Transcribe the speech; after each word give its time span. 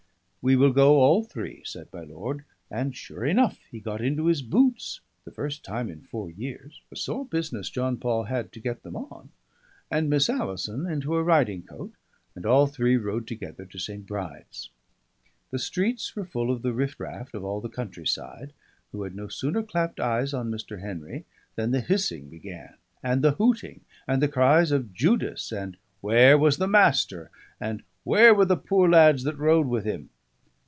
"We 0.43 0.55
will 0.55 0.73
go 0.73 0.95
all 1.01 1.23
three," 1.23 1.61
said 1.65 1.89
my 1.93 2.01
lord; 2.03 2.43
and 2.71 2.95
sure 2.95 3.23
enough 3.23 3.59
he 3.69 3.79
got 3.79 4.01
into 4.01 4.25
his 4.25 4.41
boots 4.41 4.99
(the 5.23 5.29
first 5.29 5.63
time 5.63 5.87
in 5.87 6.01
four 6.01 6.31
years 6.31 6.81
a 6.91 6.95
sore 6.95 7.25
business 7.25 7.69
John 7.69 7.97
Paul 7.97 8.23
had 8.23 8.51
to 8.53 8.59
get 8.59 8.81
them 8.81 8.95
on), 8.95 9.29
and 9.91 10.09
Miss 10.09 10.31
Alison 10.31 10.87
into 10.87 11.13
her 11.13 11.21
riding 11.23 11.61
coat, 11.61 11.93
and 12.35 12.43
all 12.43 12.65
three 12.65 12.97
rode 12.97 13.27
together 13.27 13.65
to 13.65 13.77
St. 13.77 14.07
Bride's. 14.07 14.71
The 15.51 15.59
streets 15.59 16.15
were 16.15 16.25
full 16.25 16.49
of 16.49 16.63
the 16.63 16.73
riff 16.73 16.99
raff 16.99 17.35
of 17.35 17.43
all 17.43 17.61
the 17.61 17.69
countryside, 17.69 18.51
who 18.91 19.03
had 19.03 19.15
no 19.15 19.27
sooner 19.27 19.61
clapped 19.61 19.99
eyes 19.99 20.33
on 20.33 20.49
Mr. 20.49 20.81
Henry 20.81 21.23
than 21.55 21.69
the 21.69 21.81
hissing 21.81 22.29
began, 22.29 22.73
and 23.03 23.21
the 23.23 23.33
hooting, 23.33 23.81
and 24.07 24.23
the 24.23 24.27
cries 24.27 24.71
of 24.71 24.91
"Judas!" 24.91 25.51
and 25.51 25.77
"Where 25.99 26.35
was 26.35 26.57
the 26.57 26.67
Master?" 26.67 27.29
and 27.59 27.83
"Where 28.03 28.33
were 28.33 28.45
the 28.45 28.57
poor 28.57 28.89
lads 28.89 29.23
that 29.25 29.37
rode 29.37 29.67
with 29.67 29.85
him?" 29.85 30.09